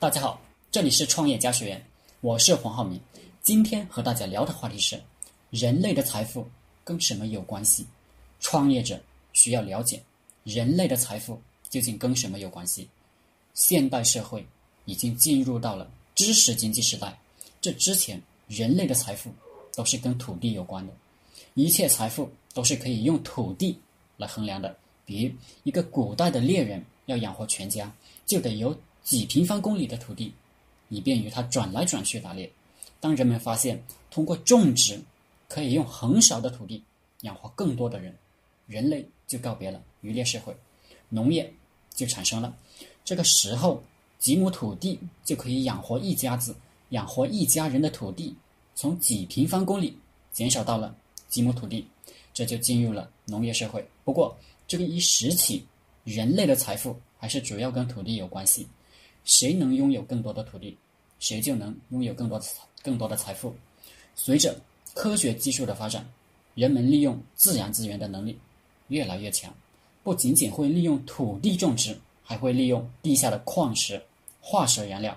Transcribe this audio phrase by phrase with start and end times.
[0.00, 0.40] 大家好，
[0.70, 1.86] 这里是创业家学院，
[2.22, 2.98] 我是黄浩明。
[3.42, 4.98] 今天和大家聊的话题是：
[5.50, 6.48] 人类的财富
[6.82, 7.84] 跟什么有关系？
[8.40, 8.98] 创业者
[9.34, 10.02] 需要了解
[10.42, 11.38] 人类的财富
[11.68, 12.88] 究竟跟什么有关系。
[13.52, 14.42] 现代社会
[14.86, 17.20] 已经进入到了知识经济时代，
[17.60, 19.30] 这之前人类的财富
[19.74, 20.94] 都是跟土地有关的，
[21.52, 23.78] 一切财富都是可以用土地
[24.16, 24.74] 来衡量的。
[25.04, 27.92] 比如一个古代的猎人要养活全家，
[28.24, 28.74] 就得有。
[29.02, 30.32] 几平方公里的土地，
[30.88, 32.50] 以便于他转来转去打猎。
[33.00, 35.00] 当人们发现通过种植
[35.48, 36.82] 可以用很少的土地
[37.22, 38.14] 养活更多的人，
[38.66, 40.54] 人类就告别了渔猎社会，
[41.08, 41.52] 农业
[41.94, 42.54] 就产生了。
[43.04, 43.82] 这个时候，
[44.18, 46.54] 几亩土地就可以养活一家子、
[46.90, 48.34] 养活一家人的土地，
[48.74, 49.96] 从几平方公里
[50.32, 50.94] 减少到了
[51.28, 51.86] 几亩土地，
[52.32, 53.84] 这就进入了农业社会。
[54.04, 54.36] 不过，
[54.68, 55.64] 这个一时起，
[56.04, 58.68] 人类的财富还是主要跟土地有关系。
[59.24, 60.76] 谁能拥有更多的土地，
[61.18, 62.40] 谁就能拥有更多
[62.82, 63.54] 更多的财富。
[64.14, 64.58] 随着
[64.94, 66.06] 科学技术的发展，
[66.54, 68.38] 人们利用自然资源的能力
[68.88, 69.54] 越来越强，
[70.02, 74.02] 不仅仅会利用土地种植，还会利用地下的矿石、
[74.40, 75.16] 化石燃料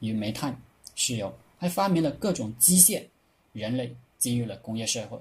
[0.00, 0.60] 与煤炭、
[0.94, 3.02] 石油，还发明了各种机械。
[3.54, 5.18] 人类进入了工业社会，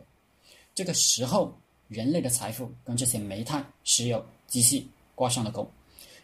[0.75, 1.51] 这个时候，
[1.87, 5.67] 人类的财富跟这些煤炭、石油、机器挂上了钩。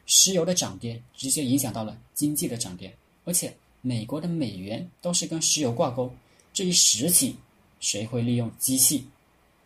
[0.06, 6.14] 石油的涨跌直接影响到了经济的涨跌，而且美国的美元都是跟石油挂钩。
[6.54, 7.36] 这一时起，
[7.80, 9.08] 谁会利用机器、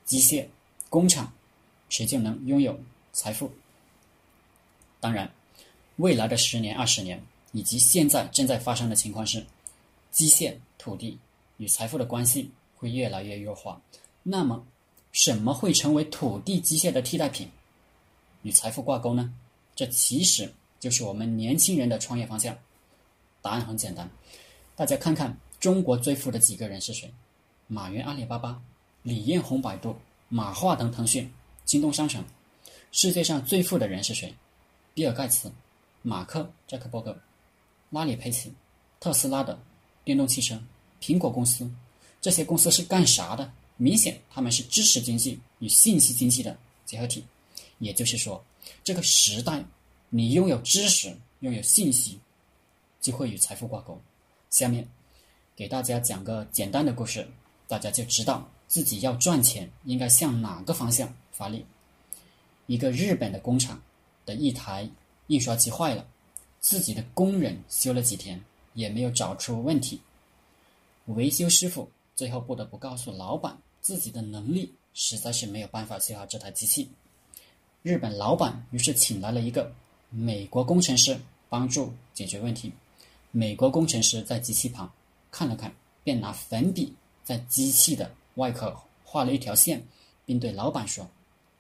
[0.06, 0.46] 机械、
[0.90, 1.34] 工厂，
[1.90, 2.80] 谁就能拥有
[3.12, 3.52] 财富。
[5.00, 5.32] 当然，
[5.98, 7.22] 未来的十年、二十年
[7.52, 9.46] 以及现在正在发生的情况是，
[10.12, 11.18] 机械、土地
[11.58, 13.82] 与财富的关系会越来越弱化。
[14.24, 14.66] 那么，
[15.12, 17.50] 什么会成为土地、机械的替代品，
[18.44, 19.34] 与财富挂钩呢？
[19.78, 22.58] 这其实就是我们年轻人的创业方向。
[23.44, 24.10] 答案很简单，
[24.76, 27.14] 大家看看中国最富的几个人是谁？
[27.68, 28.60] 马云阿里巴巴，
[29.04, 29.96] 李彦宏百度，
[30.30, 31.32] 马化腾腾讯，
[31.64, 32.26] 京东商城。
[32.92, 34.34] 世界上最富的人是谁？
[34.96, 35.52] 比尔盖茨，
[36.02, 37.16] 马克扎克伯格，
[37.92, 38.52] 拉里佩奇，
[39.00, 39.60] 特斯拉的
[40.04, 40.60] 电动汽车，
[41.00, 41.70] 苹果公司。
[42.20, 43.54] 这些公司是干啥的？
[43.78, 47.24] 明显他们是知识经济与信息经济的结合体。
[47.78, 48.44] 也就是说。
[48.84, 49.64] 这个时代，
[50.10, 52.20] 你拥有知识、拥有信息，
[53.02, 54.00] 就会与财富挂钩。
[54.50, 54.88] 下面
[55.56, 57.28] 给大家讲个简单的故事，
[57.68, 61.66] 大家就知道自己要赚钱应该向哪个方向发力。
[62.66, 63.82] 一个日本的工厂
[64.26, 64.90] 的一台
[65.28, 66.06] 印刷机坏了，
[66.60, 70.02] 自己的工人修了几天也没有找出问题，
[71.06, 76.90] 维修师傅最后不得不告诉老板，自己的能力实在是没有办法修好这台机器。
[77.88, 79.72] 日本老板于是请来了一个
[80.10, 81.18] 美国工程师
[81.48, 82.70] 帮助解决问题。
[83.32, 84.92] 美国工程师在机器旁
[85.32, 85.72] 看了看，
[86.04, 86.94] 便拿粉笔
[87.24, 89.82] 在机器的外壳画了一条线，
[90.26, 91.10] 并对老板说：“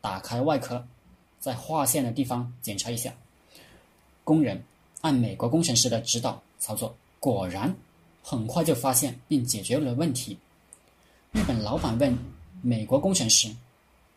[0.01, 0.85] 打开外壳，
[1.39, 3.13] 在画线的地方检查一下。”
[4.25, 4.61] 工人
[4.99, 7.73] 按美国工程师的指导操作，果然
[8.21, 10.37] 很快就发现并解决了问题。
[11.31, 12.13] 日本老板问
[12.61, 13.49] 美国工程师：“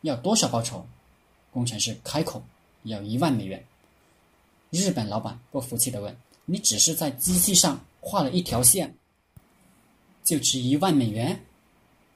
[0.03, 0.85] 要多少报酬？”
[1.53, 2.43] 工程师开口
[2.85, 3.65] 要一万美元，
[4.71, 6.17] 日本老板不服气的问
[6.47, 8.95] ：“你只是在机器上画了一条线，
[10.23, 11.45] 就值一万美元？”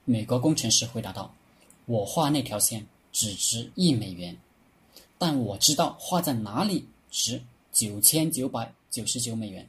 [0.05, 1.33] 美国工程师回答道
[1.85, 4.37] ：“我画那条线只值一美元，
[5.17, 7.41] 但我知道画在哪里值
[7.71, 9.67] 九千九百九十九美元。”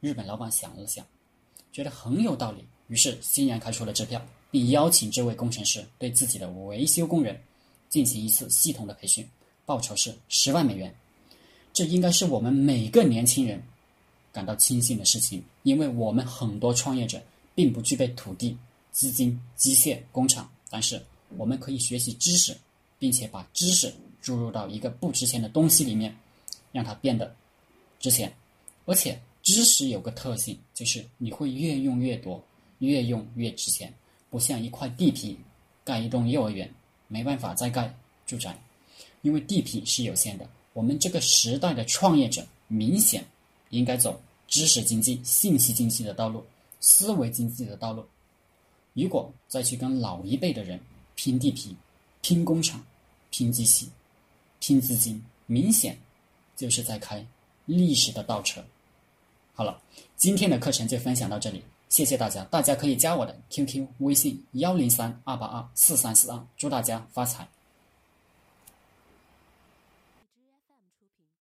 [0.00, 1.06] 日本老板想了想，
[1.72, 4.20] 觉得很有道理，于是欣然开出了支票，
[4.50, 7.40] 并邀请这位工程师对自己的维修工人。
[7.94, 9.24] 进行一次系统的培训，
[9.64, 10.92] 报酬是十万美元。
[11.72, 13.62] 这应该是我们每个年轻人
[14.32, 17.22] 感到庆幸的事情，因为我们很多创业者
[17.54, 18.58] 并不具备土地、
[18.90, 21.00] 资金、机械、工厂，但是
[21.36, 22.56] 我们可以学习知识，
[22.98, 26.12] 并且把知识注入到一个不值钱的东西里面，
[26.72, 27.32] 让它变得
[28.00, 28.34] 值钱。
[28.86, 32.42] 而且知识有个特性，就是你会越用越多，
[32.80, 33.94] 越用越值钱，
[34.30, 35.38] 不像一块地皮
[35.84, 36.68] 盖一栋幼儿园。
[37.14, 37.94] 没办法再盖
[38.26, 38.58] 住宅，
[39.22, 40.44] 因为地皮是有限的。
[40.72, 43.24] 我们这个时代的创业者明显
[43.70, 46.44] 应该走知识经济、信息经济的道路、
[46.80, 48.04] 思维经济的道路。
[48.94, 50.80] 如果再去跟老一辈的人
[51.14, 51.76] 拼地皮、
[52.20, 52.84] 拼工厂、
[53.30, 53.88] 拼机器、
[54.58, 55.96] 拼资金，明显
[56.56, 57.24] 就是在开
[57.64, 58.60] 历史的倒车。
[59.54, 59.80] 好了，
[60.16, 61.62] 今天的课程就分享到这里。
[61.94, 67.46] 谢谢大家，大家可以加我的 QQ 微信幺零三二八二四三四二，祝大家发财。